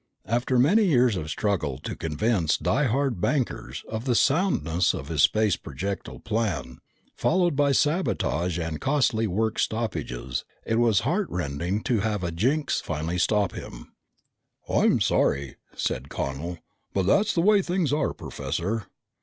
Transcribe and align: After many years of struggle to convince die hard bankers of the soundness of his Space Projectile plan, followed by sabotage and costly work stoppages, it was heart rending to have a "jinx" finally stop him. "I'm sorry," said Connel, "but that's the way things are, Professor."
After 0.25 0.57
many 0.57 0.85
years 0.85 1.15
of 1.15 1.29
struggle 1.29 1.77
to 1.77 1.95
convince 1.95 2.57
die 2.57 2.85
hard 2.85 3.21
bankers 3.21 3.83
of 3.87 4.05
the 4.05 4.15
soundness 4.15 4.95
of 4.95 5.09
his 5.09 5.21
Space 5.21 5.57
Projectile 5.57 6.17
plan, 6.17 6.79
followed 7.15 7.55
by 7.55 7.71
sabotage 7.71 8.57
and 8.57 8.81
costly 8.81 9.27
work 9.27 9.59
stoppages, 9.59 10.43
it 10.65 10.79
was 10.79 11.01
heart 11.01 11.27
rending 11.29 11.83
to 11.83 11.99
have 11.99 12.23
a 12.23 12.31
"jinx" 12.31 12.81
finally 12.83 13.19
stop 13.19 13.51
him. 13.51 13.93
"I'm 14.67 15.01
sorry," 15.01 15.57
said 15.75 16.09
Connel, 16.09 16.57
"but 16.95 17.03
that's 17.05 17.35
the 17.35 17.41
way 17.41 17.61
things 17.61 17.93
are, 17.93 18.11
Professor." 18.11 18.87